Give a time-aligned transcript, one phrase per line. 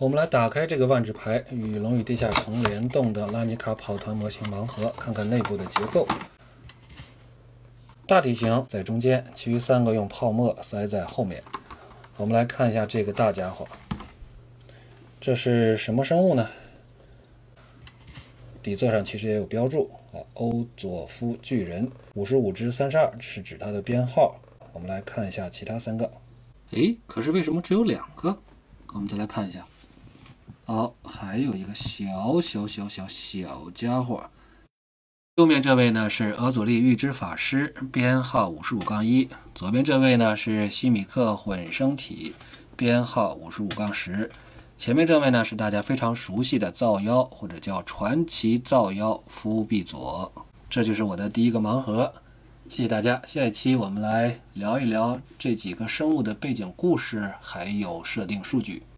[0.00, 6.08] 我们来打开这个万智牌与龙与地下城联动的拉尼卡跑团模型盲盒，看看内部的结构。
[8.06, 11.44] 大体型在中间，其余三个用泡沫塞在后面。
[12.16, 13.68] 我们来看一下这个大家伙，
[15.20, 16.48] 这是什么生物呢？
[18.62, 24.40] 底座上其实也有标注啊，欧佐夫巨人，五十五之三十二，是指它的编号。
[24.72, 26.10] 我们来看一下其他三个。
[26.70, 28.38] 诶，可是为什么只有两个？
[28.94, 29.66] 我们再来看一下。
[30.72, 34.30] 好，还有一个小小小小小家伙。
[35.34, 42.36] 右面这位呢是俄佐利预知法师，编号五十五杠一；左边这位呢是西米克混生体，
[42.76, 44.30] 编号五十五杠十；
[44.76, 50.32] 前面这位呢是大家非常熟悉的造妖，或者叫传奇造妖夫毕佐。
[50.68, 52.14] 这就是我的第一个盲盒，
[52.68, 53.20] 谢谢大家。
[53.26, 58.84] 下一期我们来聊一聊这几个生物的背景故事，还有设定数据。